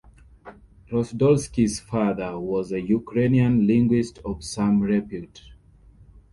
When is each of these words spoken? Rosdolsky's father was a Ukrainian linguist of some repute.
Rosdolsky's 0.89 1.79
father 1.79 2.39
was 2.39 2.71
a 2.71 2.81
Ukrainian 2.81 3.67
linguist 3.67 4.17
of 4.25 4.43
some 4.43 4.79
repute. 4.81 5.43